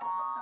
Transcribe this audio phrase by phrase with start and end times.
[0.00, 0.37] Thank you.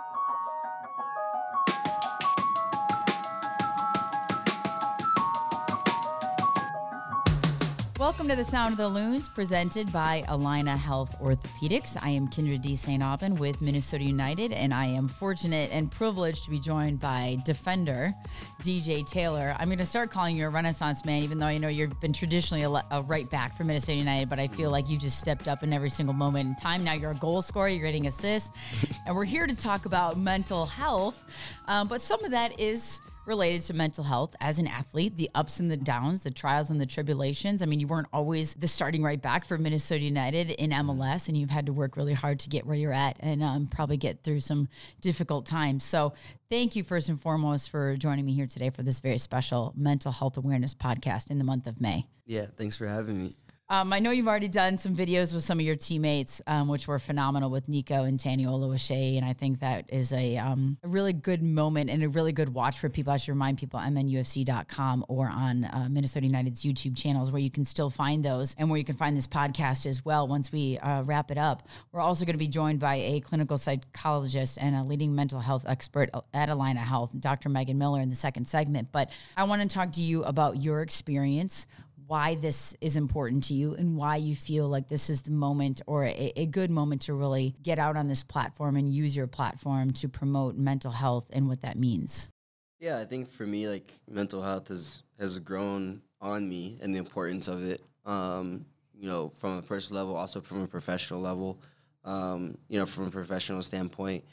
[8.06, 11.96] Welcome to the Sound of the Loons, presented by Allina Health Orthopedics.
[12.00, 13.02] I am Kyndra de St.
[13.02, 18.14] Aubin with Minnesota United, and I am fortunate and privileged to be joined by defender
[18.62, 19.56] DJ Taylor.
[19.58, 22.12] I'm going to start calling you a Renaissance man, even though I know you've been
[22.12, 25.48] traditionally a, a right back for Minnesota United, but I feel like you just stepped
[25.48, 26.84] up in every single moment in time.
[26.84, 28.56] Now you're a goal scorer, you're getting assists,
[29.04, 31.24] and we're here to talk about mental health.
[31.66, 35.60] Um, but some of that is related to mental health as an athlete, the ups
[35.60, 37.62] and the downs, the trials and the tribulations.
[37.62, 41.36] I mean, you weren't always the starting right back for Minnesota United in MLS, and
[41.36, 44.22] you've had to work really hard to get where you're at and um, probably get
[44.22, 44.68] through some
[45.00, 45.84] difficult times.
[45.84, 46.12] So,
[46.50, 50.12] thank you first and foremost for joining me here today for this very special mental
[50.12, 52.06] health awareness podcast in the month of May.
[52.26, 53.32] Yeah, thanks for having me.
[53.68, 56.86] Um, I know you've already done some videos with some of your teammates, um, which
[56.86, 60.88] were phenomenal with Nico and Tani Oluwaseyi, and I think that is a, um, a,
[60.88, 63.12] really good moment and a really good watch for people.
[63.12, 67.64] I should remind people, mnufc.com or on uh, Minnesota United's YouTube channels where you can
[67.64, 71.02] still find those and where you can find this podcast as well once we uh,
[71.02, 71.66] wrap it up.
[71.90, 75.64] We're also going to be joined by a clinical psychologist and a leading mental health
[75.66, 77.48] expert at Allina Health, Dr.
[77.48, 78.92] Megan Miller, in the second segment.
[78.92, 81.66] But I want to talk to you about your experience
[82.06, 85.80] why this is important to you and why you feel like this is the moment
[85.86, 89.26] or a, a, good moment to really get out on this platform and use your
[89.26, 92.30] platform to promote mental health and what that means.
[92.78, 96.98] Yeah, I think for me, like mental health has has grown on me and the
[96.98, 97.82] importance of it.
[98.04, 98.66] Um,
[98.98, 101.58] you know, from a personal level, also from a professional level.
[102.04, 104.24] Um, you know, from a professional standpoint,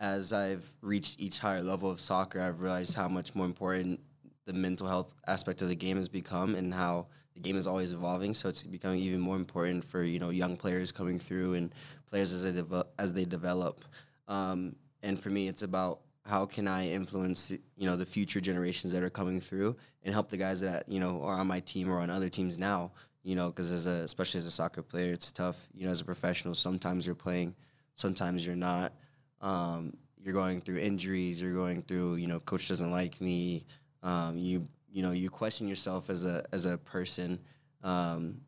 [0.00, 4.00] as I've reached each higher level of soccer, I've realized how much more important
[4.46, 7.06] the mental health aspect of the game has become and how
[7.38, 8.34] the game is always evolving.
[8.34, 11.72] So it's becoming even more important for you know young players coming through and
[12.10, 12.92] players as they develop.
[12.98, 13.84] As they develop.
[14.26, 18.92] Um, and for me, it's about how can I influence you know the future generations
[18.92, 21.90] that are coming through and help the guys that you know are on my team
[21.90, 22.90] or on other teams now.
[23.22, 25.68] You know, because as a especially as a soccer player, it's tough.
[25.74, 27.54] You know, as a professional, sometimes you're playing,
[27.94, 28.92] sometimes you're not.
[29.40, 31.40] Um, you're going through injuries.
[31.40, 33.64] You're going through you know, coach doesn't like me.
[34.02, 37.38] Um, you you know you question yourself as a as a person,
[37.82, 38.40] um,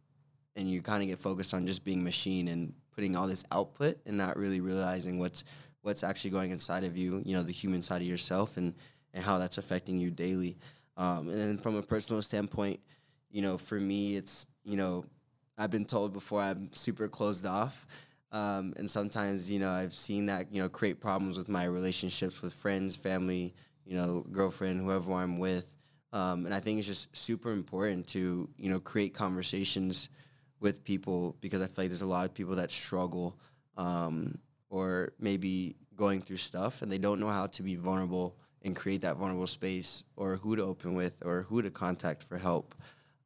[0.57, 3.99] and you kind of get focused on just being machine and putting all this output
[4.07, 5.45] and not really realizing what's
[5.83, 7.23] what's actually going inside of you.
[7.25, 8.75] You know the human side of yourself and
[9.13, 10.57] and how that's affecting you daily.
[10.97, 12.81] Um, and then from a personal standpoint,
[13.31, 15.05] you know, for me, it's you know,
[15.59, 17.87] I've been told before I'm super closed off.
[18.33, 22.41] Um, and sometimes, you know, I've seen that, you know, create problems with my relationships
[22.43, 25.75] with friends, family, you know, girlfriend, whoever I'm with.
[26.13, 30.09] Um, and I think it's just super important to, you know, create conversations
[30.59, 33.39] with people because I feel like there's a lot of people that struggle
[33.77, 34.39] um,
[34.69, 39.03] or maybe going through stuff and they don't know how to be vulnerable and create
[39.03, 42.75] that vulnerable space or who to open with or who to contact for help.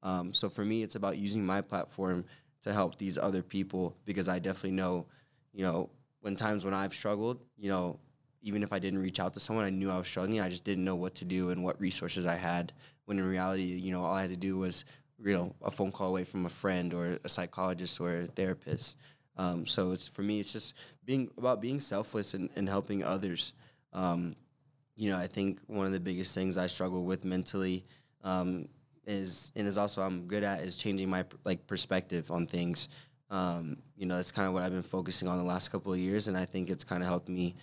[0.02, 2.24] Um, so for me, it's about using my platform
[2.62, 5.06] to help these other people because I definitely know,
[5.52, 5.90] you know,
[6.20, 7.98] when times when I've struggled, you know,
[8.44, 10.40] even if I didn't reach out to someone, I knew I was struggling.
[10.40, 12.72] I just didn't know what to do and what resources I had.
[13.06, 14.84] When in reality, you know, all I had to do was,
[15.22, 18.98] you know, a phone call away from a friend or a psychologist or a therapist.
[19.38, 20.74] Um, so it's for me, it's just
[21.06, 23.54] being about being selfless and, and helping others.
[23.94, 24.36] Um,
[24.94, 27.84] you know, I think one of the biggest things I struggle with mentally
[28.22, 28.68] um,
[29.06, 32.90] is, and is also I'm good at, is changing my like perspective on things.
[33.30, 35.98] Um, you know, that's kind of what I've been focusing on the last couple of
[35.98, 37.54] years, and I think it's kind of helped me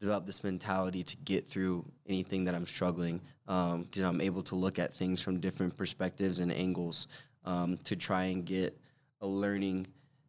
[0.00, 4.54] develop this mentality to get through anything that I'm struggling because um, I'm able to
[4.54, 7.06] look at things from different perspectives and angles
[7.44, 8.78] um, to try and get
[9.20, 9.86] a learning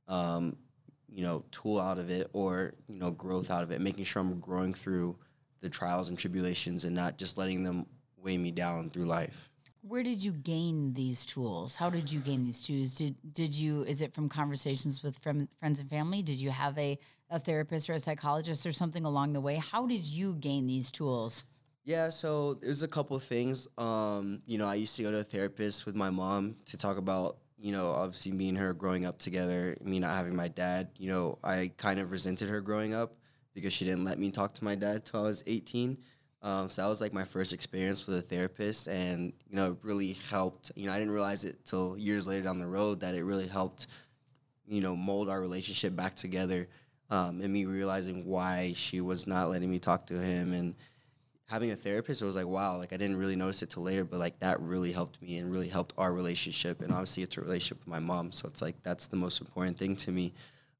[0.07, 0.57] um,
[1.13, 4.21] you know tool out of it or you know growth out of it making sure
[4.21, 5.17] I'm growing through
[5.61, 7.85] the trials and tribulations and not just letting them
[8.17, 9.50] weigh me down through life
[9.81, 11.75] where did you gain these tools?
[11.75, 12.93] How did you gain these tools?
[12.93, 16.21] Did did you is it from conversations with friends and family?
[16.21, 16.99] Did you have a,
[17.29, 19.55] a therapist or a psychologist or something along the way?
[19.55, 21.45] How did you gain these tools?
[21.83, 23.67] Yeah, so there's a couple of things.
[23.79, 26.97] Um, you know, I used to go to a therapist with my mom to talk
[26.97, 30.89] about, you know, obviously me and her growing up together, me not having my dad.
[30.97, 33.15] You know, I kind of resented her growing up
[33.55, 35.97] because she didn't let me talk to my dad till I was 18.
[36.43, 39.77] Um, so that was like my first experience with a therapist, and you know, it
[39.83, 40.71] really helped.
[40.75, 43.47] You know, I didn't realize it till years later down the road that it really
[43.47, 43.87] helped,
[44.67, 46.67] you know, mold our relationship back together,
[47.11, 50.75] um, and me realizing why she was not letting me talk to him, and
[51.47, 52.23] having a therapist.
[52.23, 54.59] It was like, wow, like I didn't really notice it till later, but like that
[54.61, 56.81] really helped me and really helped our relationship.
[56.81, 59.77] And obviously, it's a relationship with my mom, so it's like that's the most important
[59.77, 60.33] thing to me.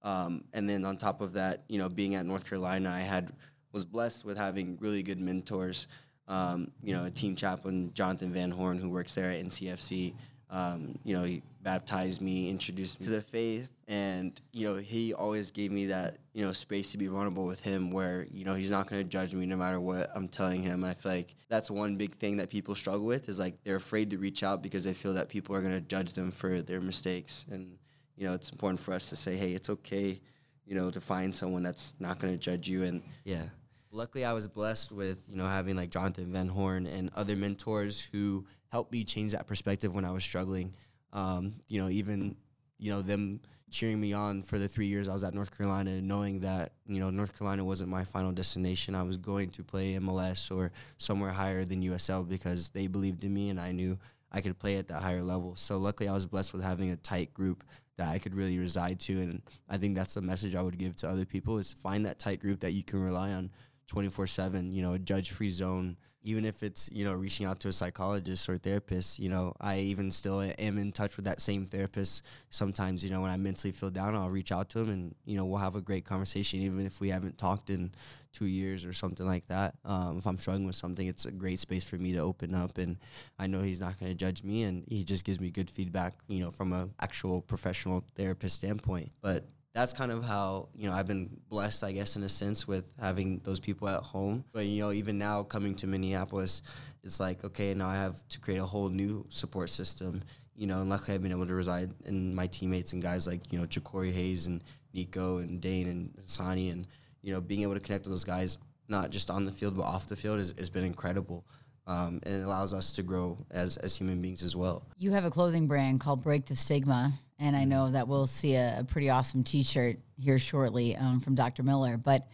[0.03, 3.31] Um, and then on top of that, you know, being at North Carolina, I had
[3.71, 5.87] was blessed with having really good mentors.
[6.27, 10.13] Um, you know, a team chaplain, Jonathan Van Horn, who works there at NCFC.
[10.49, 15.13] Um, you know, he baptized me, introduced me to the faith, and you know, he
[15.13, 18.53] always gave me that you know space to be vulnerable with him, where you know
[18.53, 20.83] he's not going to judge me no matter what I'm telling him.
[20.83, 23.77] And I feel like that's one big thing that people struggle with is like they're
[23.77, 26.61] afraid to reach out because they feel that people are going to judge them for
[26.61, 27.77] their mistakes, and
[28.17, 30.19] you know, it's important for us to say, hey, it's okay,
[30.65, 33.43] you know, to find someone that's not going to judge you, and yeah.
[33.93, 38.07] Luckily, I was blessed with you know having like Jonathan Van Horn and other mentors
[38.11, 40.73] who helped me change that perspective when I was struggling.
[41.11, 42.37] Um, you know, even
[42.79, 46.01] you know them cheering me on for the three years I was at North Carolina,
[46.01, 48.95] knowing that you know North Carolina wasn't my final destination.
[48.95, 53.33] I was going to play MLS or somewhere higher than USL because they believed in
[53.33, 53.97] me and I knew
[54.31, 55.57] I could play at that higher level.
[55.57, 57.65] So luckily, I was blessed with having a tight group
[57.97, 60.95] that I could really reside to, and I think that's the message I would give
[60.97, 63.51] to other people: is find that tight group that you can rely on,
[63.91, 64.71] twenty four seven.
[64.71, 67.73] You know, a judge free zone even if it's you know reaching out to a
[67.73, 71.65] psychologist or a therapist you know i even still am in touch with that same
[71.65, 75.15] therapist sometimes you know when i mentally feel down i'll reach out to him and
[75.25, 77.91] you know we'll have a great conversation even if we haven't talked in
[78.33, 81.59] two years or something like that um, if i'm struggling with something it's a great
[81.59, 82.97] space for me to open up and
[83.39, 86.13] i know he's not going to judge me and he just gives me good feedback
[86.27, 90.95] you know from a actual professional therapist standpoint but that's kind of how you know
[90.95, 94.43] I've been blessed, I guess, in a sense, with having those people at home.
[94.51, 96.61] But you know, even now coming to Minneapolis,
[97.03, 100.23] it's like okay, now I have to create a whole new support system.
[100.55, 103.51] You know, and luckily I've been able to reside in my teammates and guys like
[103.51, 104.63] you know Jacori Hayes and
[104.93, 106.85] Nico and Dayne and Sani, and
[107.21, 108.57] you know, being able to connect with those guys
[108.87, 111.45] not just on the field but off the field has, has been incredible.
[111.91, 114.83] Um, and it allows us to grow as, as human beings as well.
[114.97, 118.55] You have a clothing brand called Break the Stigma, and I know that we'll see
[118.55, 121.63] a, a pretty awesome T-shirt here shortly um, from Dr.
[121.63, 121.97] Miller.
[121.97, 122.27] But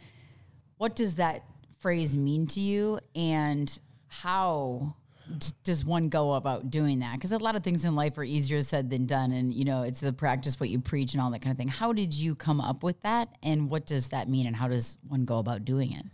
[0.78, 1.44] what does that
[1.80, 4.96] phrase mean to you, and how
[5.40, 7.14] d- does one go about doing that?
[7.14, 9.82] Because a lot of things in life are easier said than done, and you know
[9.82, 11.68] it's the practice what you preach and all that kind of thing.
[11.68, 14.98] How did you come up with that, and what does that mean, and how does
[15.08, 16.06] one go about doing it?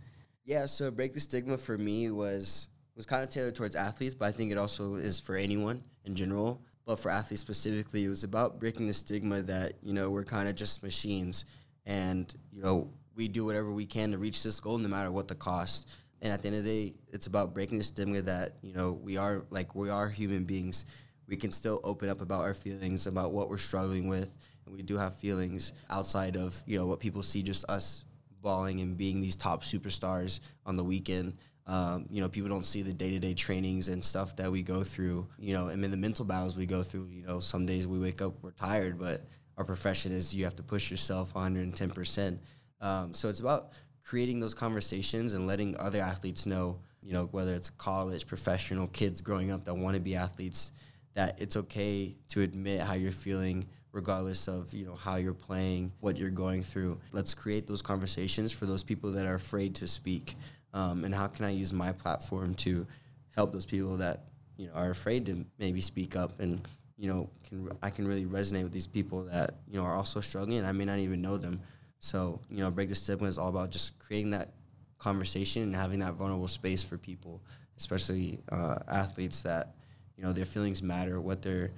[0.46, 4.26] Yeah, so break the stigma for me was was kind of tailored towards athletes, but
[4.26, 8.24] I think it also is for anyone in general but for athletes specifically, it was
[8.24, 11.46] about breaking the stigma that you know we're kind of just machines,
[11.86, 15.28] and you know we do whatever we can to reach this goal, no matter what
[15.28, 15.88] the cost.
[16.20, 18.92] And at the end of the day, it's about breaking the stigma that you know
[18.92, 20.84] we are like we are human beings.
[21.26, 24.34] We can still open up about our feelings, about what we're struggling with,
[24.66, 28.04] and we do have feelings outside of you know what people see just us
[28.44, 31.36] and being these top superstars on the weekend.
[31.66, 34.62] Um, you know, people don't see the day to day trainings and stuff that we
[34.62, 35.26] go through.
[35.38, 37.08] You know, I mean, the mental battles we go through.
[37.10, 39.22] You know, some days we wake up, we're tired, but
[39.56, 42.38] our profession is you have to push yourself 110%.
[42.80, 43.70] Um, so it's about
[44.02, 49.22] creating those conversations and letting other athletes know, you know, whether it's college, professional, kids
[49.22, 50.72] growing up that want to be athletes,
[51.14, 55.92] that it's okay to admit how you're feeling regardless of you know how you're playing
[56.00, 59.86] what you're going through let's create those conversations for those people that are afraid to
[59.86, 60.34] speak
[60.74, 62.86] um, and how can I use my platform to
[63.34, 64.24] help those people that
[64.56, 66.60] you know are afraid to maybe speak up and
[66.96, 70.20] you know can I can really resonate with these people that you know are also
[70.20, 71.60] struggling and I may not even know them.
[72.00, 74.50] So you know, break the stigma is all about just creating that
[74.98, 77.42] conversation and having that vulnerable space for people,
[77.78, 79.74] especially uh, athletes that
[80.16, 81.70] you know their feelings matter, what they're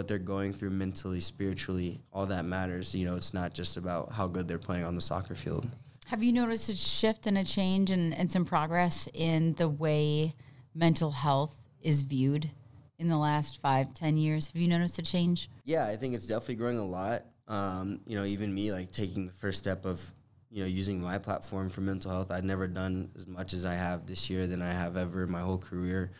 [0.00, 2.94] what they're going through mentally, spiritually, all that matters.
[2.94, 5.68] You know, it's not just about how good they're playing on the soccer field.
[6.06, 10.34] Have you noticed a shift and a change and, and some progress in the way
[10.74, 12.50] mental health is viewed
[12.98, 14.46] in the last five, ten years?
[14.46, 15.50] Have you noticed a change?
[15.64, 17.24] Yeah, I think it's definitely growing a lot.
[17.46, 20.14] Um, you know, even me, like taking the first step of,
[20.50, 22.30] you know, using my platform for mental health.
[22.30, 25.30] I'd never done as much as I have this year than I have ever in
[25.30, 26.10] my whole career.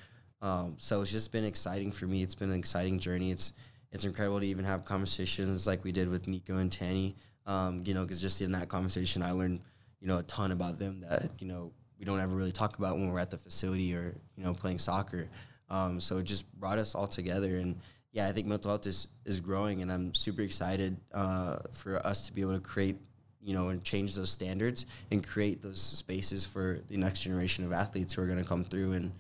[0.43, 2.23] Um, so it's just been exciting for me.
[2.23, 3.31] It's been an exciting journey.
[3.31, 3.55] It's
[3.93, 7.17] it's incredible to even have conversations like we did with Nico and Tani.
[7.47, 9.61] Um, you know, because just in that conversation, I learned
[10.01, 12.97] you know a ton about them that you know we don't ever really talk about
[12.97, 15.29] when we're at the facility or you know playing soccer.
[15.69, 17.79] Um, so it just brought us all together, and
[18.13, 22.27] yeah, I think mental health is is growing, and I'm super excited uh, for us
[22.27, 22.97] to be able to create
[23.41, 27.73] you know and change those standards and create those spaces for the next generation of
[27.73, 29.13] athletes who are going to come through and.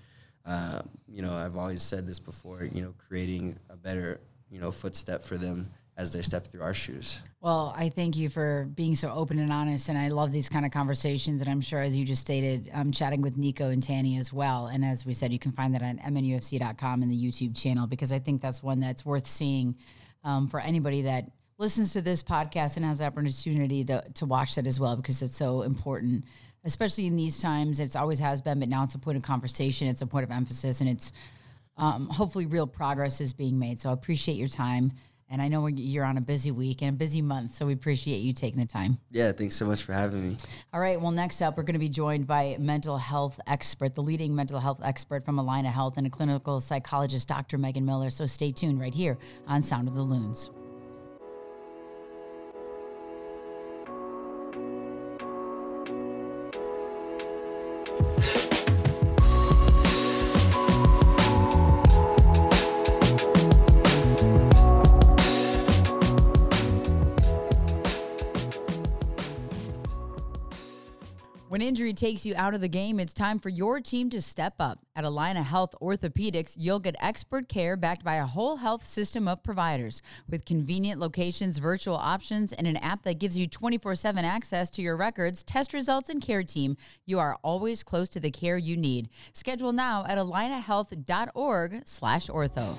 [0.46, 2.64] Uh, you know, I've always said this before.
[2.72, 6.72] You know, creating a better, you know, footstep for them as they step through our
[6.72, 7.20] shoes.
[7.42, 10.64] Well, I thank you for being so open and honest, and I love these kind
[10.64, 11.42] of conversations.
[11.42, 14.68] And I'm sure, as you just stated, I'm chatting with Nico and Tani as well.
[14.68, 18.12] And as we said, you can find that on mnufc.com and the YouTube channel because
[18.12, 19.76] I think that's one that's worth seeing
[20.24, 24.54] um, for anybody that listens to this podcast and has the opportunity to, to watch
[24.54, 26.24] that as well because it's so important,
[26.64, 27.78] especially in these times.
[27.78, 30.30] It's always has been, but now it's a point of conversation, it's a point of
[30.30, 31.12] emphasis, and it's
[31.80, 33.80] um, hopefully real progress is being made.
[33.80, 34.92] So I appreciate your time.
[35.32, 38.18] And I know you're on a busy week and a busy month, so we appreciate
[38.18, 38.98] you taking the time.
[39.12, 40.36] Yeah, thanks so much for having me.
[40.74, 44.02] All right, well, next up, we're going to be joined by mental health expert, the
[44.02, 47.58] leading mental health expert from Allina Health, and a clinical psychologist, Dr.
[47.58, 48.10] Megan Miller.
[48.10, 50.50] So stay tuned right here on Sound of the Loons.
[71.50, 74.54] When injury takes you out of the game, it's time for your team to step
[74.60, 74.78] up.
[74.94, 79.42] At Allina Health Orthopedics, you'll get expert care backed by a whole health system of
[79.42, 84.80] providers with convenient locations, virtual options, and an app that gives you 24/7 access to
[84.80, 86.76] your records, test results, and care team.
[87.04, 89.08] You are always close to the care you need.
[89.32, 92.78] Schedule now at allinahealth.org/ortho.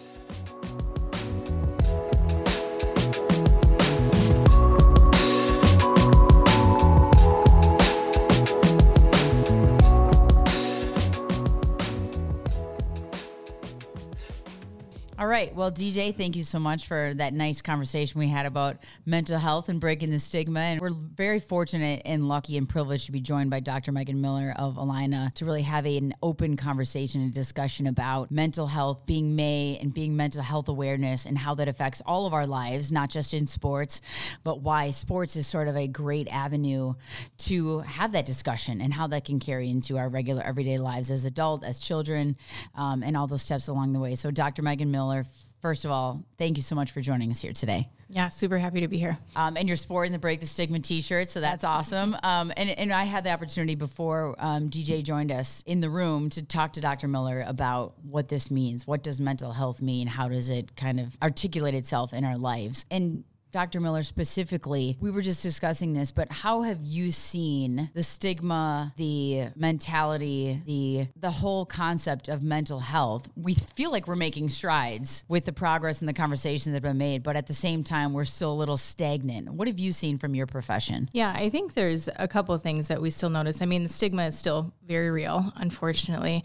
[15.22, 15.54] All right.
[15.54, 19.70] Well, DJ, thank you so much for that nice conversation we had about mental health
[19.70, 20.60] and breaking the stigma.
[20.60, 23.92] And we're very fortunate and lucky and privileged to be joined by Dr.
[23.92, 29.06] Megan Miller of Allina to really have an open conversation and discussion about mental health,
[29.06, 32.92] being May, and being mental health awareness and how that affects all of our lives,
[32.92, 34.02] not just in sports,
[34.44, 36.96] but why sports is sort of a great avenue
[37.38, 41.26] to have that discussion and how that can carry into our regular everyday lives as
[41.26, 42.36] adults, as children,
[42.74, 44.16] um, and all those steps along the way.
[44.16, 44.64] So, Dr.
[44.64, 45.26] Megan Miller Miller,
[45.62, 47.90] first of all, thank you so much for joining us here today.
[48.10, 49.18] Yeah, super happy to be here.
[49.36, 52.16] Um, and you're sporting the Break the Stigma T-shirt, so that's awesome.
[52.24, 56.30] Um, and and I had the opportunity before um, DJ joined us in the room
[56.32, 57.08] to talk to Dr.
[57.08, 58.86] Miller about what this means.
[58.86, 60.08] What does mental health mean?
[60.08, 62.86] How does it kind of articulate itself in our lives?
[62.92, 63.80] And Dr.
[63.80, 69.50] Miller specifically, we were just discussing this, but how have you seen the stigma, the
[69.56, 73.30] mentality, the the whole concept of mental health?
[73.36, 76.98] We feel like we're making strides with the progress and the conversations that have been
[76.98, 79.50] made, but at the same time we're still a little stagnant.
[79.50, 81.10] What have you seen from your profession?
[81.12, 83.62] Yeah, I think there's a couple of things that we still notice.
[83.62, 86.44] I mean, the stigma is still very real, unfortunately.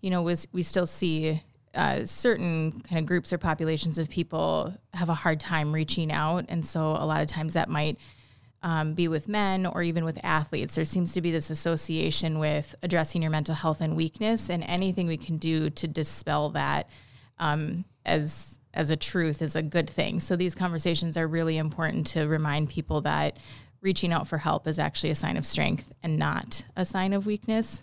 [0.00, 1.42] You know, was we still see
[1.78, 6.44] uh, certain kind of groups or populations of people have a hard time reaching out.
[6.48, 7.98] And so a lot of times that might
[8.64, 10.74] um, be with men or even with athletes.
[10.74, 15.06] There seems to be this association with addressing your mental health and weakness, and anything
[15.06, 16.90] we can do to dispel that
[17.38, 20.18] um, as as a truth is a good thing.
[20.20, 23.38] So these conversations are really important to remind people that
[23.80, 27.26] reaching out for help is actually a sign of strength and not a sign of
[27.26, 27.82] weakness.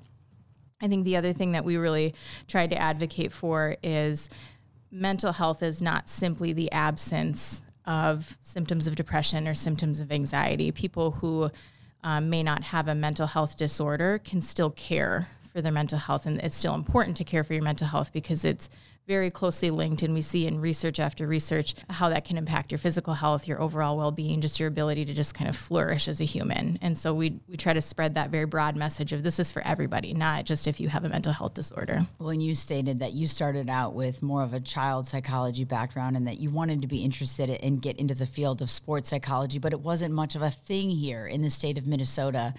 [0.81, 2.13] I think the other thing that we really
[2.47, 4.29] tried to advocate for is
[4.91, 10.71] mental health is not simply the absence of symptoms of depression or symptoms of anxiety.
[10.71, 11.49] People who
[12.03, 16.25] um, may not have a mental health disorder can still care for their mental health,
[16.25, 18.69] and it's still important to care for your mental health because it's
[19.07, 22.79] very closely linked and we see in research after research how that can impact your
[22.79, 26.23] physical health your overall well-being just your ability to just kind of flourish as a
[26.23, 26.79] human.
[26.81, 29.61] And so we we try to spread that very broad message of this is for
[29.65, 32.01] everybody not just if you have a mental health disorder.
[32.17, 36.27] When you stated that you started out with more of a child psychology background and
[36.27, 39.71] that you wanted to be interested in get into the field of sports psychology but
[39.71, 42.53] it wasn't much of a thing here in the state of minnesota.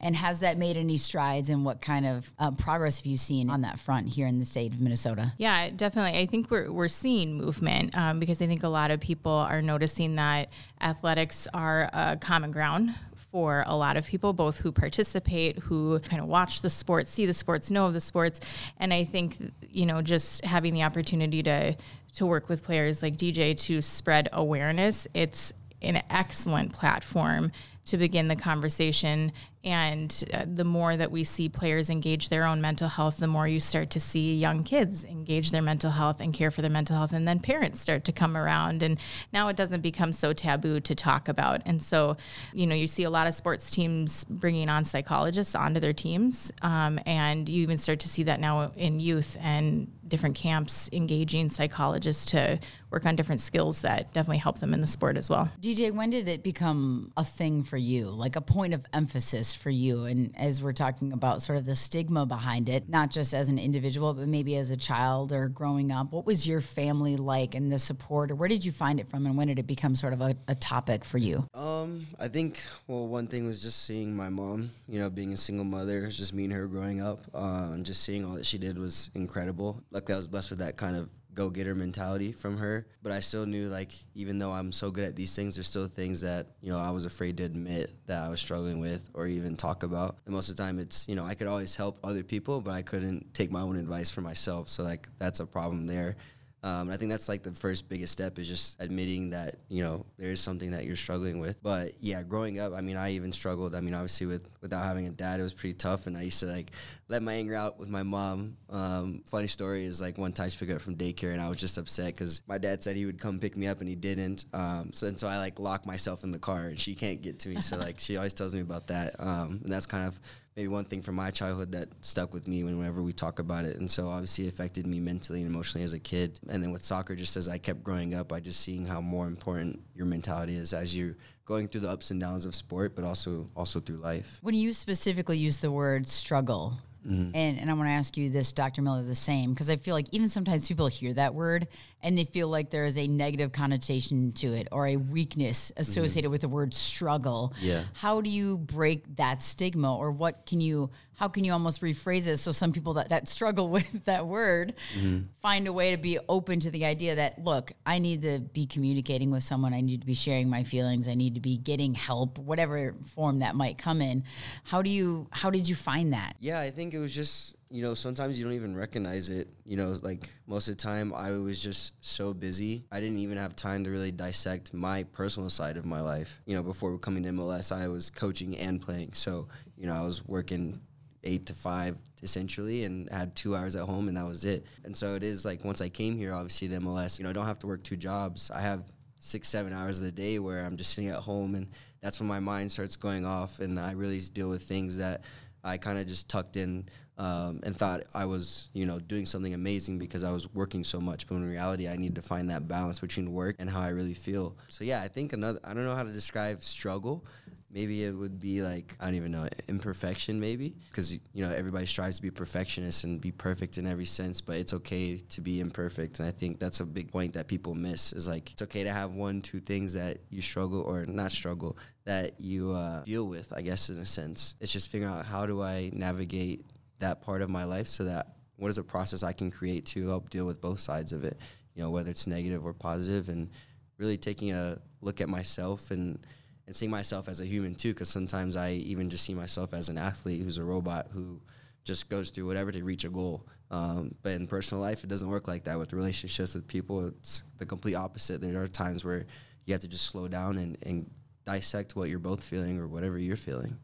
[0.00, 3.50] And has that made any strides and what kind of uh, progress have you seen
[3.50, 5.32] on that front here in the state of minnesota?
[5.38, 6.20] Yeah definitely definitely.
[6.20, 9.60] I think we're we're seeing movement um, because I think a lot of people are
[9.60, 10.48] noticing that
[10.80, 12.94] athletics are a common ground
[13.30, 17.26] for a lot of people, both who participate, who kind of watch the sports, see
[17.26, 18.40] the sports, know of the sports,
[18.78, 19.36] and I think
[19.70, 21.76] you know just having the opportunity to
[22.14, 27.52] to work with players like DJ to spread awareness, it's an excellent platform
[27.84, 29.32] to begin the conversation
[29.64, 33.46] and uh, the more that we see players engage their own mental health, the more
[33.46, 36.96] you start to see young kids engage their mental health and care for their mental
[36.96, 37.12] health.
[37.12, 38.82] And then parents start to come around.
[38.82, 38.98] And
[39.32, 41.62] now it doesn't become so taboo to talk about.
[41.64, 42.16] And so,
[42.52, 46.50] you know, you see a lot of sports teams bringing on psychologists onto their teams.
[46.62, 51.48] Um, and you even start to see that now in youth and different camps engaging
[51.48, 52.58] psychologists to
[52.90, 55.50] work on different skills that definitely help them in the sport as well.
[55.60, 59.70] DJ, when did it become a thing for you, like a point of emphasis for
[59.70, 60.04] you?
[60.04, 63.58] And as we're talking about sort of the stigma behind it, not just as an
[63.58, 67.70] individual, but maybe as a child or growing up, what was your family like and
[67.70, 70.12] the support, or where did you find it from, and when did it become sort
[70.12, 71.46] of a, a topic for you?
[71.54, 74.70] Um, I think well, one thing was just seeing my mom.
[74.88, 78.02] You know, being a single mother, just me and her growing up, uh, and just
[78.02, 79.82] seeing all that she did was incredible.
[79.90, 82.86] Luckily, I was blessed with that kind of go getter mentality from her.
[83.02, 85.86] But I still knew like even though I'm so good at these things, there's still
[85.86, 89.26] things that you know I was afraid to admit that I was struggling with or
[89.26, 90.18] even talk about.
[90.26, 92.72] And most of the time, it's you know I could always help other people, but
[92.72, 94.68] I couldn't take my own advice for myself.
[94.68, 96.16] So like that's a problem there.
[96.64, 99.82] Um, and I think that's like the first biggest step is just admitting that you
[99.82, 101.60] know there is something that you're struggling with.
[101.60, 103.74] But yeah, growing up, I mean, I even struggled.
[103.74, 106.38] I mean, obviously with without having a dad, it was pretty tough, and I used
[106.40, 106.70] to like
[107.08, 108.56] let my anger out with my mom.
[108.70, 111.48] Um, funny story is like one time she picked me up from daycare, and I
[111.48, 113.96] was just upset because my dad said he would come pick me up, and he
[113.96, 114.44] didn't.
[114.52, 117.40] Um, so and so I like locked myself in the car, and she can't get
[117.40, 117.60] to me.
[117.60, 120.20] So like she always tells me about that, um, and that's kind of
[120.56, 123.76] maybe one thing from my childhood that stuck with me whenever we talk about it.
[123.76, 126.38] And so obviously it affected me mentally and emotionally as a kid.
[126.48, 129.26] And then with soccer, just as I kept growing up, I just seeing how more
[129.26, 133.04] important your mentality is as you're going through the ups and downs of sport, but
[133.04, 134.38] also also through life.
[134.42, 137.36] When you specifically use the word struggle, Mm-hmm.
[137.36, 138.82] And, and I want to ask you this, Dr.
[138.82, 141.66] Miller, the same, because I feel like even sometimes people hear that word
[142.02, 146.26] and they feel like there is a negative connotation to it or a weakness associated
[146.26, 146.32] mm-hmm.
[146.32, 147.54] with the word struggle.
[147.60, 147.84] Yeah.
[147.92, 152.26] How do you break that stigma or what can you how can you almost rephrase
[152.26, 155.20] it so some people that, that struggle with that word mm-hmm.
[155.40, 158.66] find a way to be open to the idea that look i need to be
[158.66, 161.94] communicating with someone i need to be sharing my feelings i need to be getting
[161.94, 164.24] help whatever form that might come in
[164.64, 167.82] how do you how did you find that yeah i think it was just you
[167.82, 171.30] know sometimes you don't even recognize it you know like most of the time i
[171.30, 175.78] was just so busy i didn't even have time to really dissect my personal side
[175.78, 176.40] of my life.
[176.44, 179.14] You know before coming to mls i was coaching and playing.
[179.14, 180.80] So you know i was working
[181.24, 184.66] eight to five essentially and had two hours at home and that was it.
[184.84, 187.32] And so it is like once i came here obviously to mls you know i
[187.32, 188.50] don't have to work two jobs.
[188.50, 188.84] I have
[189.18, 191.68] six seven hours of the day where i'm just sitting at home and
[192.02, 195.22] that's when my mind starts going off and i really deal with things that
[195.62, 196.84] i kind of just tucked in
[197.22, 201.00] um, and thought i was you know doing something amazing because i was working so
[201.00, 201.26] much.
[201.26, 204.14] But in reality i need to find that balance between work and how i really
[204.14, 204.56] feel.
[204.68, 207.24] So yeah i think another i don't know how to describe struggle.
[207.70, 210.74] Maybe it would be like i don't even know imperfection maybe?
[210.88, 214.56] Because you know everybody strives to be perfectionist and be perfect in every sense but
[214.56, 216.18] it's okay to be imperfect.
[216.18, 218.92] And i think that's a big point that people miss is like it's okay to
[218.92, 223.52] have one two things that you struggle or not struggle that you uh, deal with
[223.54, 224.56] i guess in a sense.
[224.60, 226.66] It's just figuring out how do i navigate
[227.02, 230.08] that part of my life so that what is a process i can create to
[230.08, 231.38] help deal with both sides of it
[231.74, 233.50] you know whether it's negative or positive and
[233.98, 236.18] really taking a look at myself and
[236.66, 239.88] and seeing myself as a human too, because sometimes I even just see myself as
[239.88, 241.40] an athlete who's a robot who
[241.84, 243.46] just goes through whatever to reach a goal.
[243.70, 245.78] Um, but in personal life, it doesn't work like that.
[245.78, 248.40] With relationships with people, it's the complete opposite.
[248.40, 249.26] There are times where
[249.66, 251.10] you have to just slow down and, and
[251.44, 253.78] dissect what you're both feeling or whatever you're feeling.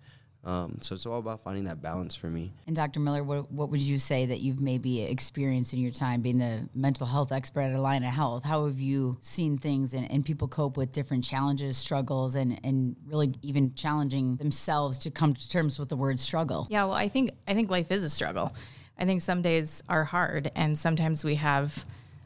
[0.44, 2.52] Um, so it's all about finding that balance for me.
[2.66, 3.00] And Dr.
[3.00, 6.68] Miller, what, what would you say that you've maybe experienced in your time being the
[6.74, 8.44] mental health expert at Allina Health?
[8.44, 12.96] How have you seen things and, and people cope with different challenges, struggles, and, and
[13.06, 16.66] really even challenging themselves to come to terms with the word struggle?
[16.70, 18.50] Yeah, well, I think I think life is a struggle.
[18.98, 21.84] I think some days are hard, and sometimes we have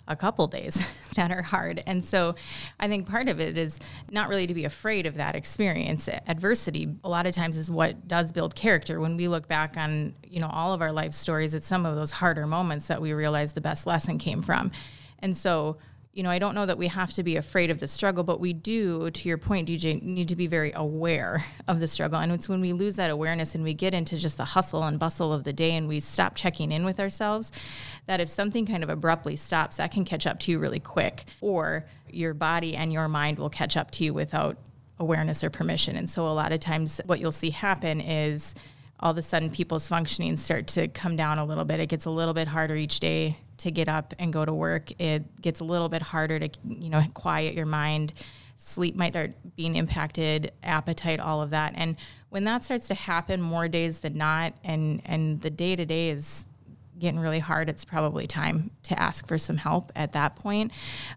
[0.08, 0.84] a couple days
[1.16, 1.82] that are hard.
[1.86, 2.34] And so
[2.80, 3.78] I think part of it is
[4.10, 6.08] not really to be afraid of that experience.
[6.08, 9.00] Adversity a lot of times is what does build character.
[9.00, 11.96] When we look back on, you know, all of our life stories, it's some of
[11.96, 14.72] those harder moments that we realize the best lesson came from.
[15.20, 15.76] And so
[16.12, 18.38] you know, I don't know that we have to be afraid of the struggle, but
[18.38, 22.18] we do, to your point, DJ, need to be very aware of the struggle.
[22.18, 24.98] And it's when we lose that awareness and we get into just the hustle and
[24.98, 27.50] bustle of the day and we stop checking in with ourselves,
[28.06, 31.24] that if something kind of abruptly stops, that can catch up to you really quick.
[31.40, 34.58] Or your body and your mind will catch up to you without
[34.98, 35.96] awareness or permission.
[35.96, 38.54] And so a lot of times what you'll see happen is
[39.02, 41.80] all of a sudden people's functioning start to come down a little bit.
[41.80, 44.92] It gets a little bit harder each day to get up and go to work.
[45.00, 48.12] It gets a little bit harder to, you know, quiet your mind.
[48.56, 51.72] Sleep might start being impacted, appetite, all of that.
[51.74, 51.96] And
[52.30, 56.10] when that starts to happen more days than not, and and the day to day
[56.10, 56.46] is
[57.02, 60.72] getting really hard, it's probably time to ask for some help at that point.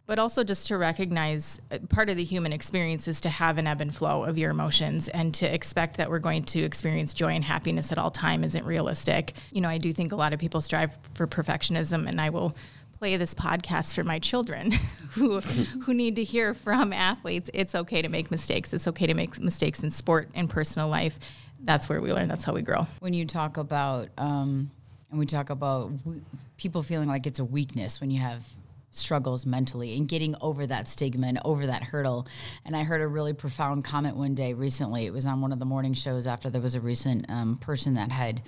[0.06, 3.68] But also just to recognize uh, part of the human experience is to have an
[3.68, 7.30] ebb and flow of your emotions and to expect that we're going to experience joy
[7.30, 9.34] and happiness at all time isn't realistic.
[9.52, 12.56] You know, I do think a lot of people strive for perfectionism and I will
[12.98, 14.72] play this podcast for my children
[15.12, 17.50] who who need to hear from athletes.
[17.54, 18.74] It's okay to make mistakes.
[18.74, 21.20] It's okay to make mistakes in sport and personal life.
[21.60, 22.28] That's where we learn.
[22.28, 22.88] That's how we grow.
[23.00, 24.72] When you talk about um,
[25.10, 26.22] and we talk about w-
[26.58, 28.46] people feeling like it's a weakness when you have
[28.92, 32.28] struggles mentally and getting over that stigma and over that hurdle.
[32.66, 35.06] And I heard a really profound comment one day recently.
[35.06, 37.96] It was on one of the morning shows after there was a recent um, person
[37.96, 38.42] that had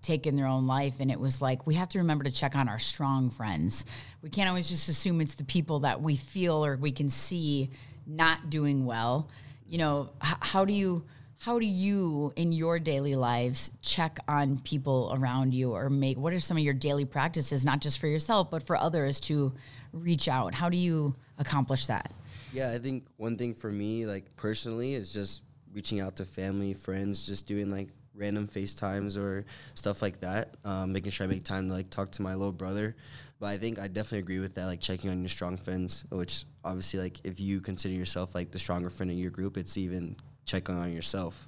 [0.00, 2.68] taken their own life and it was like we have to remember to check on
[2.68, 3.84] our strong friends
[4.22, 7.68] we can't always just assume it's the people that we feel or we can see
[8.06, 9.28] not doing well
[9.66, 11.02] you know h- how do you
[11.38, 16.32] how do you in your daily lives check on people around you or make what
[16.32, 19.52] are some of your daily practices not just for yourself but for others to
[19.92, 22.12] reach out how do you accomplish that
[22.52, 26.74] Yeah, I think one thing for me, like personally, is just reaching out to family,
[26.74, 30.54] friends, just doing like random FaceTimes or stuff like that.
[30.64, 32.96] Um, making sure I make time to like talk to my little brother.
[33.38, 36.44] But I think I definitely agree with that, like checking on your strong friends, which
[36.64, 40.16] obviously like if you consider yourself like the stronger friend in your group, it's even
[40.48, 41.46] checking on yourself.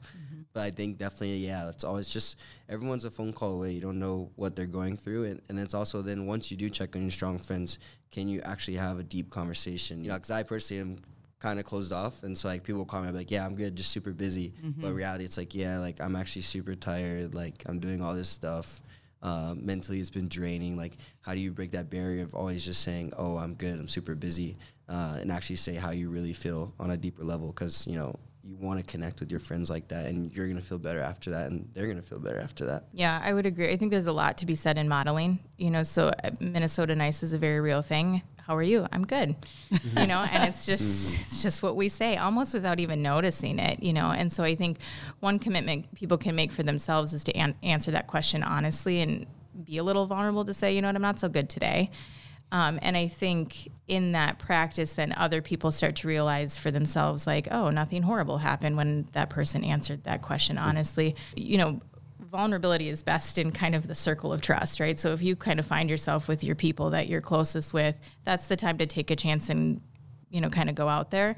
[0.53, 2.37] But I think definitely, yeah, it's always just
[2.69, 3.71] everyone's a phone call away.
[3.73, 6.69] You don't know what they're going through, and, and it's also then once you do
[6.69, 7.79] check on your strong friends,
[8.11, 10.03] can you actually have a deep conversation?
[10.03, 10.99] You know, because I personally am
[11.39, 13.77] kind of closed off, and so like people call me I'm like, yeah, I'm good,
[13.77, 14.53] just super busy.
[14.81, 17.33] But reality, it's like, yeah, like I'm actually super tired.
[17.35, 18.83] Like I'm doing all this stuff.
[19.23, 20.77] Um, mentally, it's been draining.
[20.77, 23.87] Like, how do you break that barrier of always just saying, "Oh, I'm good, I'm
[23.89, 24.57] super busy,"
[24.89, 27.49] uh, and actually say how you really feel on a deeper level?
[27.49, 30.61] Because you know you want to connect with your friends like that, and you're gonna
[30.61, 32.85] feel better after that, and they're gonna feel better after that.
[32.93, 33.71] Yeah, I would agree.
[33.71, 35.39] I think there's a lot to be said in modeling.
[35.59, 38.23] You know, so uh, Minnesota nice is a very real thing.
[38.47, 38.87] How are you?
[38.91, 39.37] I'm good.
[39.71, 43.83] you know, and it's just it's just what we say almost without even noticing it,
[43.83, 44.11] you know.
[44.11, 44.79] And so I think
[45.21, 49.27] one commitment people can make for themselves is to an- answer that question honestly and
[49.65, 51.91] be a little vulnerable to say, you know what, I'm not so good today.
[52.53, 57.27] Um, and I think in that practice, then other people start to realize for themselves,
[57.27, 61.15] like, oh, nothing horrible happened when that person answered that question honestly.
[61.37, 61.81] You know,
[62.31, 64.99] vulnerability is best in kind of the circle of trust, right?
[64.99, 68.47] So if you kind of find yourself with your people that you're closest with, that's
[68.47, 69.81] the time to take a chance and
[70.31, 71.37] you know, kind of go out there.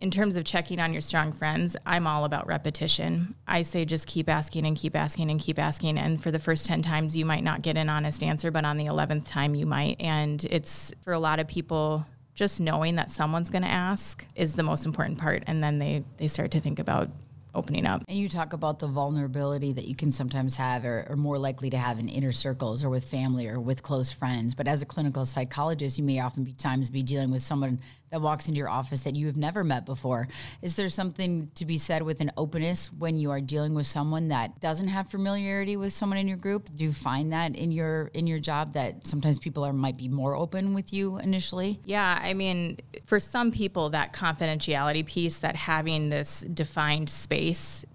[0.00, 3.34] In terms of checking on your strong friends, I'm all about repetition.
[3.46, 5.98] I say just keep asking and keep asking and keep asking.
[5.98, 8.78] And for the first 10 times, you might not get an honest answer, but on
[8.78, 10.00] the 11th time, you might.
[10.00, 14.54] And it's for a lot of people, just knowing that someone's going to ask is
[14.54, 15.42] the most important part.
[15.46, 17.10] And then they, they start to think about
[17.54, 18.04] opening up.
[18.08, 21.70] And you talk about the vulnerability that you can sometimes have or, or more likely
[21.70, 24.54] to have in inner circles or with family or with close friends.
[24.54, 28.20] But as a clinical psychologist, you may often be times be dealing with someone that
[28.20, 30.26] walks into your office that you have never met before.
[30.62, 34.28] Is there something to be said with an openness when you are dealing with someone
[34.28, 36.68] that doesn't have familiarity with someone in your group?
[36.74, 40.08] Do you find that in your in your job that sometimes people are might be
[40.08, 41.80] more open with you initially?
[41.84, 47.39] Yeah, I mean, for some people, that confidentiality piece, that having this defined space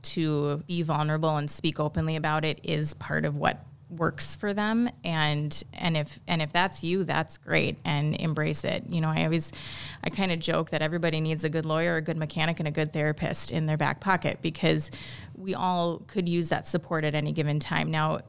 [0.02, 4.90] to be vulnerable and speak openly about it is part of what works for them.
[5.04, 8.84] And and if and if that's you that's great and embrace it.
[8.90, 9.52] You know i always
[10.04, 12.72] i kind of joke that everybody needs a good lawyer a good mechanic and a
[12.72, 14.92] good therapist in their back pocket because
[15.36, 17.92] we all could use that support at any given time.
[17.92, 18.22] Now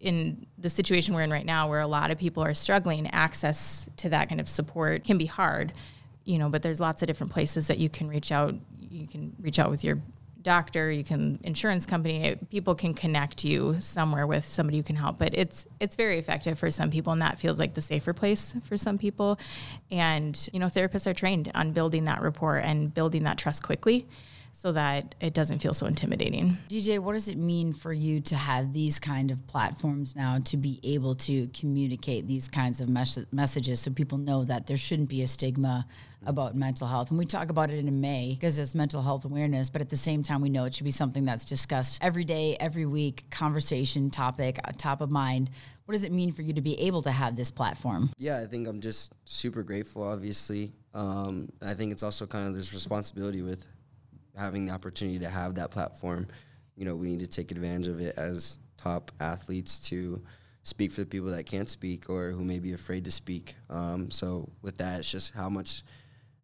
[0.00, 3.88] in the situation we're in right now where a lot of people are struggling access
[3.96, 5.72] to that kind of support can be hard
[6.24, 9.32] you know but there's lots of different places that you can reach out you can
[9.40, 10.00] reach out with your
[10.42, 15.18] doctor you can insurance company people can connect you somewhere with somebody who can help.
[15.18, 18.54] But it's it's very effective for some people and that feels like the safer place
[18.64, 19.38] for some people.
[19.90, 24.06] And you know therapists are trained on building that rapport and building that trust quickly
[24.52, 26.56] so that it doesn't feel so intimidating.
[26.68, 30.56] DJ, what does it mean for you to have these kind of platforms now to
[30.56, 35.08] be able to communicate these kinds of mes- messages so people know that there shouldn't
[35.08, 35.86] be a stigma
[36.26, 37.10] about mental health?
[37.10, 39.96] And we talk about it in May because it's mental health awareness, but at the
[39.96, 44.10] same time, we know it should be something that's discussed every day, every week, conversation
[44.10, 45.50] topic, uh, top of mind.
[45.86, 48.10] What does it mean for you to be able to have this platform?
[48.18, 50.72] Yeah, I think I'm just super grateful, obviously.
[50.94, 53.66] Um, I think it's also kind of this responsibility with
[54.36, 56.26] having the opportunity to have that platform.
[56.76, 60.22] You know, we need to take advantage of it as top athletes to
[60.62, 63.56] speak for the people that can't speak or who may be afraid to speak.
[63.68, 65.82] Um, so with that, it's just how much,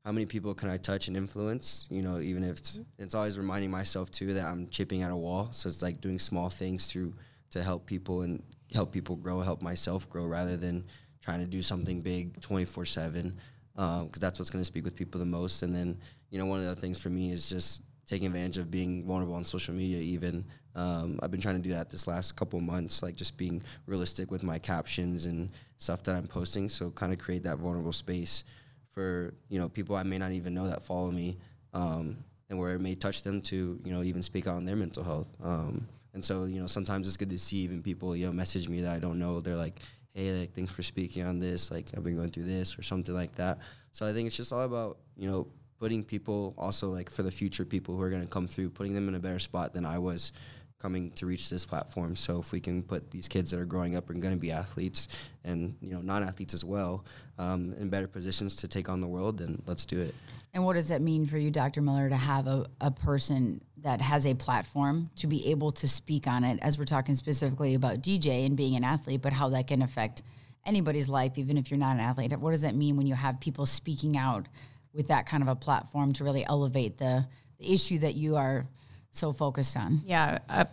[0.04, 1.86] how many people can I touch and influence?
[1.90, 5.16] You know, even if it's, it's always reminding myself too that I'm chipping at a
[5.16, 5.48] wall.
[5.52, 7.14] So it's like doing small things through
[7.50, 10.84] to help people and help people grow, help myself grow, rather than
[11.22, 13.38] trying to do something big 24 seven.
[13.78, 15.62] Because that's what's going to speak with people the most.
[15.62, 15.98] And then,
[16.30, 19.34] you know, one of the things for me is just taking advantage of being vulnerable
[19.34, 20.44] on social media even.
[20.74, 24.30] Um, i've been trying to do that this last couple months like just being realistic
[24.30, 26.68] with my captions and stuff that i'm posting.
[26.68, 28.44] So kind of create that vulnerable space
[28.92, 31.36] for you know people i may not even know that follow me
[31.74, 32.16] um,
[32.50, 35.04] and where it may touch them to you know even speak out on their mental
[35.04, 35.30] health.
[35.42, 38.68] Um, and so you know sometimes it's good to see even people you know message
[38.68, 39.40] me that i don't know.
[39.40, 39.80] They're like
[40.14, 43.14] hey like thanks for speaking on this like i've been going through this or something
[43.14, 43.58] like that
[43.92, 45.46] so i think it's just all about you know
[45.78, 48.94] putting people also like for the future people who are going to come through, putting
[48.94, 50.32] them in a better spot than I was
[50.80, 52.14] coming to reach this platform.
[52.14, 54.52] So if we can put these kids that are growing up and going to be
[54.52, 55.08] athletes
[55.44, 57.04] and you know non-athletes as well
[57.38, 60.14] um, in better positions to take on the world, then let's do it.
[60.54, 61.82] And what does that mean for you, Dr.
[61.82, 66.26] Miller, to have a, a person that has a platform to be able to speak
[66.26, 69.66] on it, as we're talking specifically about DJ and being an athlete, but how that
[69.66, 70.22] can affect
[70.66, 72.36] anybody's life, even if you're not an athlete?
[72.38, 74.46] What does that mean when you have people speaking out
[74.92, 77.26] with that kind of a platform to really elevate the,
[77.58, 78.66] the issue that you are
[79.10, 80.02] so focused on.
[80.04, 80.64] Yeah, uh,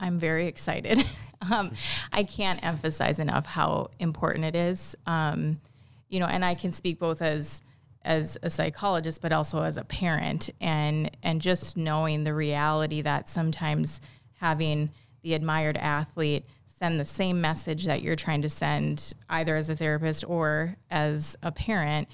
[0.00, 1.04] I'm very excited.
[1.52, 1.72] um,
[2.12, 4.96] I can't emphasize enough how important it is.
[5.06, 5.60] Um,
[6.08, 7.62] you know, and I can speak both as
[8.04, 13.28] as a psychologist, but also as a parent, and and just knowing the reality that
[13.28, 14.00] sometimes
[14.34, 14.90] having
[15.22, 19.76] the admired athlete send the same message that you're trying to send, either as a
[19.76, 22.08] therapist or as a parent,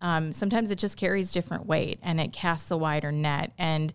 [0.00, 3.52] um, sometimes it just carries different weight and it casts a wider net.
[3.58, 3.92] And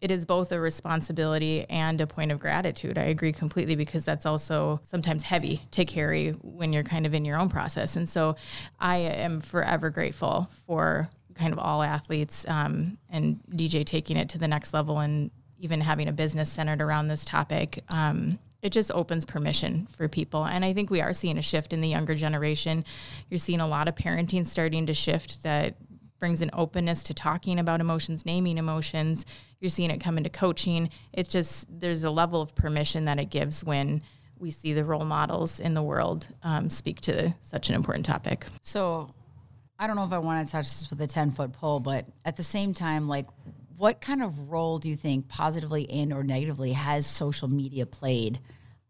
[0.00, 2.98] it is both a responsibility and a point of gratitude.
[2.98, 7.24] I agree completely because that's also sometimes heavy to carry when you're kind of in
[7.24, 7.96] your own process.
[7.96, 8.36] And so
[8.78, 14.38] I am forever grateful for kind of all athletes um, and DJ taking it to
[14.38, 17.82] the next level and even having a business centered around this topic.
[17.88, 20.44] Um, it just opens permission for people.
[20.44, 22.84] And I think we are seeing a shift in the younger generation.
[23.30, 25.76] You're seeing a lot of parenting starting to shift that
[26.18, 29.24] brings an openness to talking about emotions, naming emotions.
[29.60, 30.90] You're seeing it come into coaching.
[31.12, 34.02] It's just, there's a level of permission that it gives when
[34.38, 38.46] we see the role models in the world um, speak to such an important topic.
[38.62, 39.14] So
[39.78, 42.06] I don't know if I want to touch this with a 10 foot pole, but
[42.24, 43.26] at the same time, like,
[43.76, 48.38] what kind of role do you think positively and or negatively has social media played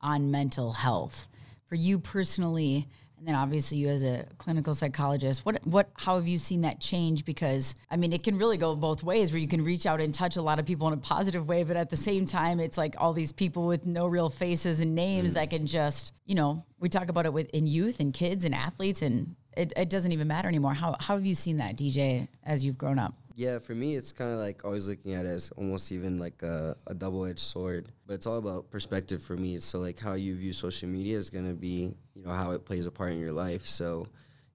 [0.00, 1.26] on mental health
[1.64, 2.86] for you personally
[3.18, 6.80] and then obviously you as a clinical psychologist what what how have you seen that
[6.80, 10.00] change because i mean it can really go both ways where you can reach out
[10.00, 12.60] and touch a lot of people in a positive way but at the same time
[12.60, 15.34] it's like all these people with no real faces and names mm.
[15.34, 18.54] that can just you know we talk about it with in youth and kids and
[18.54, 22.28] athletes and it, it doesn't even matter anymore how, how have you seen that dj
[22.44, 25.28] as you've grown up yeah, for me, it's kind of like always looking at it
[25.28, 27.92] as almost even like a, a double edged sword.
[28.06, 29.58] But it's all about perspective for me.
[29.58, 32.64] So, like, how you view social media is going to be, you know, how it
[32.64, 33.66] plays a part in your life.
[33.66, 34.06] So,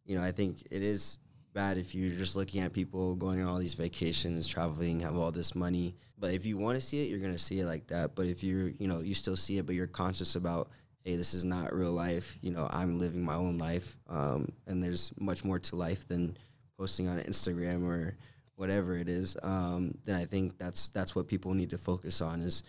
[0.06, 1.19] you know, I think it is
[1.54, 5.32] bad if you're just looking at people going on all these vacations, traveling, have all
[5.32, 5.95] this money.
[6.17, 8.15] But if you want to see it, you're going to see it like that.
[8.15, 10.69] But if you're, you know, you still see it, but you're conscious about,
[11.04, 12.38] hey, this is not real life.
[12.41, 13.97] You know, I'm living my own life.
[14.10, 16.38] Um, and there's much more to life than
[16.78, 18.17] posting on Instagram or,
[18.62, 22.41] whatever it is, um, then I think that's that's what people need to focus on
[22.41, 22.62] is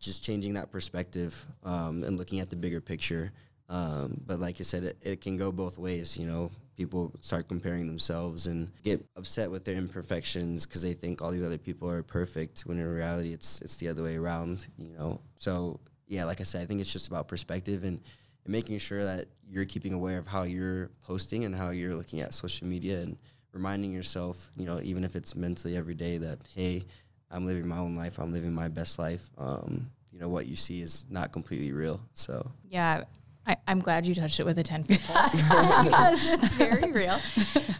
[0.00, 3.30] just changing that perspective um, and looking at the bigger picture.
[3.68, 6.16] Um, but like I said, it, it can go both ways.
[6.16, 11.20] You know, people start comparing themselves and get upset with their imperfections because they think
[11.20, 12.62] all these other people are perfect.
[12.62, 14.66] When in reality, it's it's the other way around.
[14.78, 18.00] You know, so yeah, like I said, I think it's just about perspective and,
[18.44, 22.20] and making sure that you're keeping aware of how you're posting and how you're looking
[22.20, 23.18] at social media and
[23.52, 26.84] reminding yourself, you know, even if it's mentally every day, that hey,
[27.30, 28.18] I'm living my own life.
[28.18, 29.28] I'm living my best life.
[29.36, 32.00] Um, you know, what you see is not completely real.
[32.14, 33.04] So yeah.
[33.48, 35.22] I, am glad you touched it with a 10 foot pole
[35.84, 37.18] because it's very real.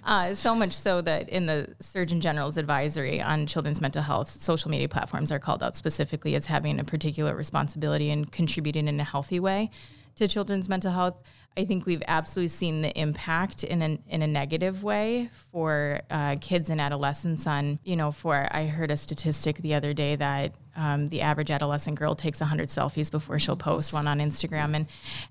[0.03, 4.71] Uh, so much so that in the Surgeon General's advisory on children's mental health, social
[4.71, 9.05] media platforms are called out specifically as having a particular responsibility and contributing in a
[9.05, 9.71] healthy way
[10.19, 11.23] to children's mental health.
[11.57, 16.37] I think we've absolutely seen the impact in a, in a negative way for uh,
[16.41, 20.55] kids and adolescents on, you know, for, I heard a statistic the other day that
[20.77, 24.77] um, the average adolescent girl takes 100 selfies before she'll post one on Instagram.
[24.77, 24.87] And,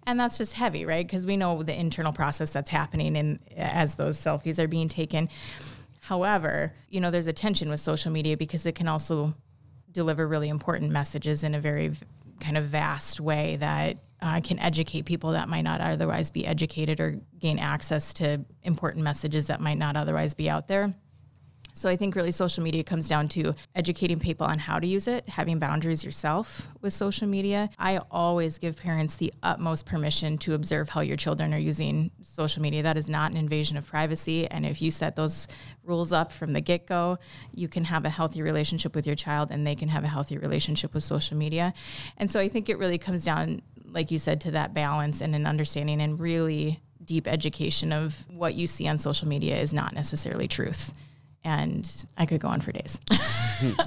[0.06, 1.06] and that's just heavy, right?
[1.06, 5.30] Because we know the internal process that's happening in, as those selfies are being taken.
[6.02, 9.34] However, you know, there's a tension with social media because it can also
[9.94, 11.92] deliver really important messages in a very
[12.42, 17.00] kind of vast way that uh, can educate people that might not otherwise be educated
[17.00, 20.94] or gain access to important messages that might not otherwise be out there.
[21.78, 25.08] So I think really social media comes down to educating people on how to use
[25.08, 27.70] it, having boundaries yourself with social media.
[27.78, 32.64] I always give parents the utmost permission to observe how your children are using social
[32.64, 32.82] media.
[32.82, 34.48] That is not an invasion of privacy.
[34.48, 35.50] And if you set those
[35.84, 37.20] rules up from the get go,
[37.54, 40.40] you can have a healthy relationship with your child and they can have a healthy
[40.40, 41.76] relationship with social media.
[42.18, 45.36] And so I think it really comes down, like you said, to that balance and
[45.36, 49.94] an understanding and really deep education of what you see on social media is not
[49.94, 50.94] necessarily truth
[51.48, 53.00] and I could go on for days.
[53.12, 53.18] so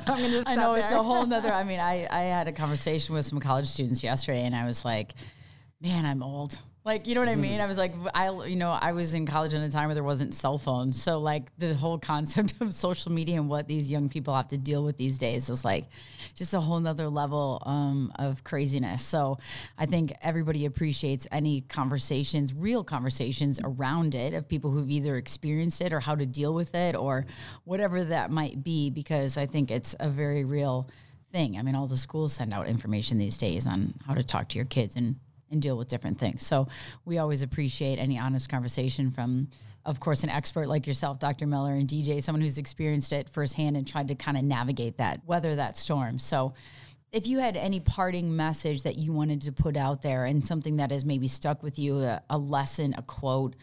[0.07, 0.83] I'm going I know there.
[0.83, 1.53] it's a whole nother.
[1.53, 4.83] I mean, I, I had a conversation with some college students yesterday and I was
[4.83, 5.13] like,
[5.81, 6.59] man, I'm old.
[6.83, 7.53] Like, you know what I mean?
[7.53, 7.63] Mm-hmm.
[7.63, 10.03] I was like, I, you know, I was in college at a time where there
[10.03, 11.01] wasn't cell phones.
[11.01, 14.57] So, like, the whole concept of social media and what these young people have to
[14.57, 15.85] deal with these days is like
[16.35, 19.05] just a whole nother level um, of craziness.
[19.05, 19.37] So,
[19.77, 25.83] I think everybody appreciates any conversations, real conversations around it of people who've either experienced
[25.83, 27.27] it or how to deal with it or
[27.65, 30.89] whatever that might be, because I think it's a very real
[31.31, 31.59] thing.
[31.59, 34.57] I mean, all the schools send out information these days on how to talk to
[34.57, 35.17] your kids and
[35.51, 36.47] and deal with different things.
[36.47, 36.69] So
[37.05, 39.49] we always appreciate any honest conversation from,
[39.85, 41.47] of course, an expert like yourself, Dr.
[41.47, 45.21] Miller, and DJ, someone who's experienced it firsthand and tried to kind of navigate that,
[45.27, 46.19] weather that storm.
[46.19, 46.55] So
[47.13, 50.77] if you had any parting message that you wanted to put out there and something
[50.77, 53.57] that has maybe stuck with you, a, a lesson, a quote,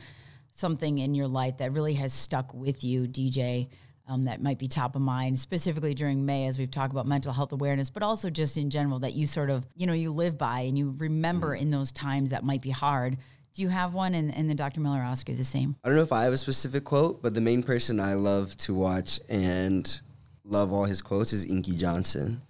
[0.51, 3.69] something in your life that really has stuck with you, DJ,
[4.07, 7.33] um, that might be top of mind, specifically during May, as we've talked about mental
[7.33, 10.37] health awareness, but also just in general that you sort of, you know, you live
[10.37, 11.61] by and you remember mm.
[11.61, 13.17] in those times that might be hard.
[13.53, 14.13] Do you have one?
[14.13, 14.79] And, and then Dr.
[14.79, 15.75] Miller you the same.
[15.83, 18.55] I don't know if I have a specific quote, but the main person I love
[18.57, 19.99] to watch and
[20.45, 22.41] love all his quotes is Inky Johnson.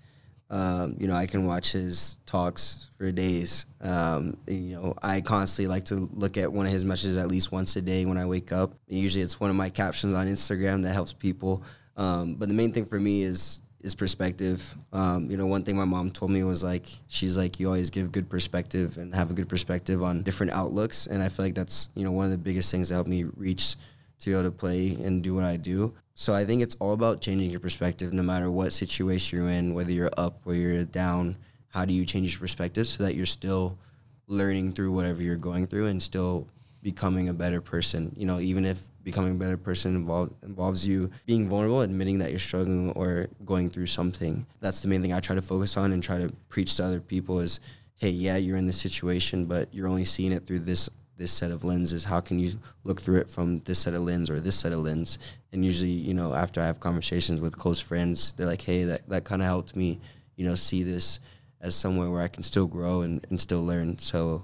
[0.50, 3.66] Um, you know, I can watch his talks for days.
[3.82, 7.52] Um, you know, I constantly like to look at one of his messages at least
[7.52, 8.74] once a day when I wake up.
[8.88, 11.64] Usually, it's one of my captions on Instagram that helps people.
[11.98, 14.76] Um, but the main thing for me is is perspective.
[14.92, 17.90] Um, you know, one thing my mom told me was like, she's like, you always
[17.90, 21.08] give good perspective and have a good perspective on different outlooks.
[21.08, 23.26] And I feel like that's you know one of the biggest things that helped me
[23.36, 23.76] reach
[24.20, 25.94] to be able to play and do what I do.
[26.20, 29.76] So I think it's all about changing your perspective no matter what situation you're in,
[29.76, 31.38] whether you're up or you're down.
[31.68, 33.78] How do you change your perspective so that you're still
[34.26, 36.48] learning through whatever you're going through and still
[36.82, 38.16] becoming a better person?
[38.18, 42.32] You know, even if becoming a better person involve, involves you being vulnerable, admitting that
[42.32, 44.44] you're struggling or going through something.
[44.60, 47.00] That's the main thing I try to focus on and try to preach to other
[47.00, 47.60] people is,
[47.94, 51.52] hey, yeah, you're in this situation, but you're only seeing it through this this set
[51.52, 52.06] of lenses?
[52.06, 52.52] How can you
[52.84, 55.20] look through it from this set of lens or this set of lens?
[55.52, 59.10] And usually you know after i have conversations with close friends they're like hey that,
[59.10, 60.00] that kind of helped me
[60.36, 61.20] you know see this
[61.62, 63.98] as somewhere where i can still grow and, and still learn.
[63.98, 64.44] So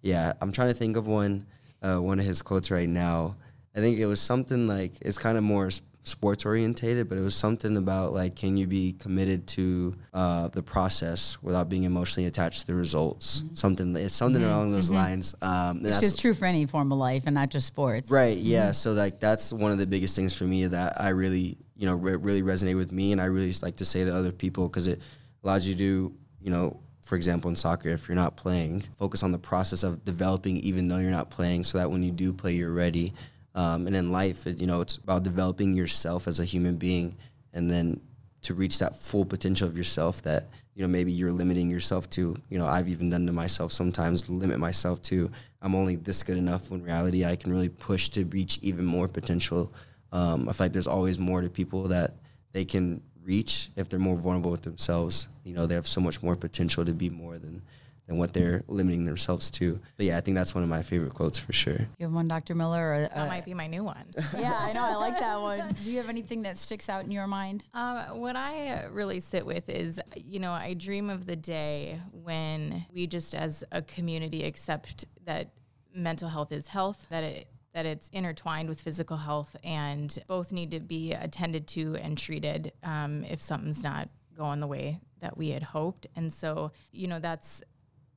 [0.00, 1.46] yeah i'm trying to think of one
[1.84, 3.36] uh, one of his quotes right now.
[3.76, 5.70] I think it was something like it's kind of more
[6.04, 10.62] sports orientated, but it was something about like, can you be committed to uh, the
[10.62, 13.40] process without being emotionally attached to the results?
[13.40, 13.54] Mm-hmm.
[13.54, 14.50] Something it's something mm-hmm.
[14.50, 14.96] along those mm-hmm.
[14.96, 15.34] lines.
[15.42, 18.10] Um, Which is true for any form of life and not just sports.
[18.10, 18.36] Right.
[18.36, 18.64] Yeah.
[18.64, 18.72] Mm-hmm.
[18.72, 21.96] So like that's one of the biggest things for me that I really you know
[21.96, 24.86] re- really resonate with me, and I really like to say to other people because
[24.86, 25.00] it
[25.42, 29.30] allows you to you know for example, in soccer, if you're not playing, focus on
[29.30, 32.52] the process of developing even though you're not playing so that when you do play,
[32.54, 33.12] you're ready.
[33.54, 37.16] Um, and in life, you know, it's about developing yourself as a human being,
[37.52, 38.00] and then
[38.42, 42.36] to reach that full potential of yourself that you know maybe you're limiting yourself to.
[42.50, 45.30] You know, I've even done to myself sometimes limit myself to
[45.64, 46.70] I'm only this good enough.
[46.70, 49.72] When reality, I can really push to reach even more potential.
[50.12, 52.14] Um, I feel like there's always more to people that
[52.52, 55.28] they can reach if they're more vulnerable with themselves.
[55.42, 57.62] You know, they have so much more potential to be more than
[58.06, 59.80] than what they're limiting themselves to.
[59.96, 61.78] But yeah, I think that's one of my favorite quotes for sure.
[61.98, 62.54] You have one, Dr.
[62.54, 62.92] Miller?
[62.92, 64.04] Or, uh, that might be my new one.
[64.36, 64.82] yeah, I know.
[64.84, 65.74] I like that one.
[65.84, 67.64] Do you have anything that sticks out in your mind?
[67.72, 72.84] Uh, what I really sit with is, you know, I dream of the day when
[72.92, 75.50] we just as a community accept that
[75.94, 80.70] mental health is health, that it that it's intertwined with physical health and both need
[80.70, 85.50] to be attended to and treated um, if something's not going the way that we
[85.50, 86.06] had hoped.
[86.14, 87.62] And so, you know, that's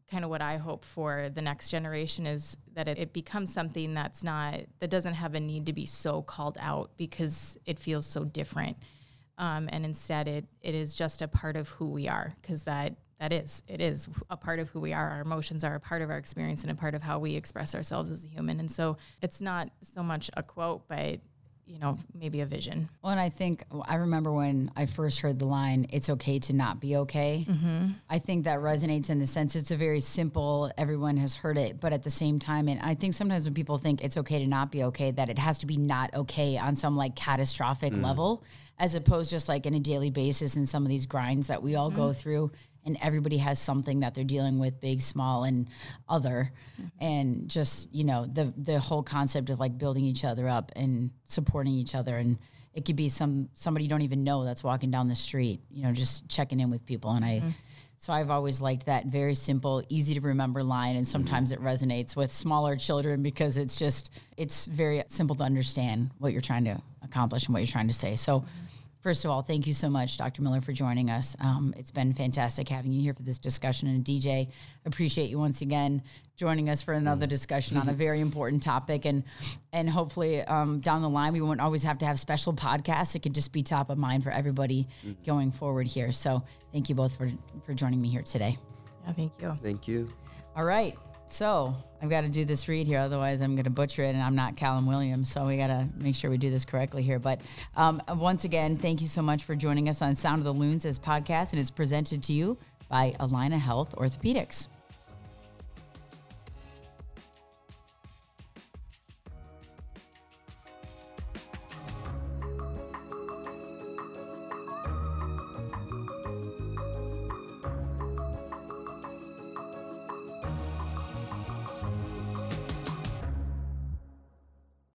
[0.09, 3.93] kind of what I hope for the next generation is that it, it, becomes something
[3.93, 8.05] that's not that doesn't have a need to be so called out because it feels
[8.05, 8.77] so different,
[9.37, 12.95] um, and instead it it is just a part of who we are because that
[13.19, 15.09] that is it is a part of who we are.
[15.09, 17.75] Our emotions are a part of our experience and a part of how we express
[17.75, 21.19] ourselves as a human, and so it's not so much a quote, but
[21.67, 22.89] you know, maybe a vision.
[23.03, 26.53] Well, and I think I remember when I first heard the line, it's okay to
[26.53, 27.45] not be okay.
[27.47, 27.87] Mm-hmm.
[28.09, 31.79] I think that resonates in the sense it's a very simple, everyone has heard it,
[31.79, 34.47] but at the same time, and I think sometimes when people think it's okay to
[34.47, 38.43] not be okay, that it has to be not okay on some like catastrophic level,
[38.79, 41.75] as opposed just like in a daily basis in some of these grinds that we
[41.75, 42.51] all go through.
[42.87, 45.69] And everybody has something that they're dealing with, big, small, and
[46.09, 47.03] other, mm-hmm.
[47.03, 51.11] and just you know the the whole concept of like building each other up and
[51.25, 52.17] supporting each other.
[52.17, 52.39] And
[52.73, 55.83] it could be some somebody you don't even know that's walking down the street you
[55.83, 57.11] know just checking in with people.
[57.11, 57.49] And i mm-hmm.
[57.97, 59.05] so i've always liked that.
[59.05, 60.95] Very simple easy to remember line.
[60.95, 66.11] And sometimes it resonates with smaller children because it's just it's very simple to understand
[66.19, 68.15] what you're trying to accomplish and what you're trying to say.
[68.15, 68.47] So mm-hmm.
[69.07, 70.41] First of all, thank you so much, Dr.
[70.41, 71.33] Miller, for joining us.
[71.39, 73.87] Um, it's been fantastic having you here for this discussion.
[73.87, 74.51] And DJ,
[74.85, 76.03] appreciate you once again
[76.35, 79.05] joining us for another discussion on a very important topic.
[79.05, 79.23] And
[79.71, 83.15] and hopefully um, down the line, we won't always have to have special podcasts.
[83.15, 84.89] It could just be top of mind for everybody
[85.25, 86.11] going forward here.
[86.11, 86.43] So
[86.73, 87.29] thank you both for
[87.65, 88.57] for joining me here today.
[89.05, 89.57] Yeah, thank you.
[89.63, 90.09] Thank you.
[90.53, 90.97] All right.
[91.27, 94.21] So I've got to do this read here, otherwise I'm going to butcher it, and
[94.21, 95.31] I'm not Callum Williams.
[95.31, 97.19] So we got to make sure we do this correctly here.
[97.19, 97.41] But
[97.75, 100.85] um, once again, thank you so much for joining us on Sound of the Loons
[100.85, 102.57] as podcast, and it's presented to you
[102.89, 104.67] by Allina Health Orthopedics.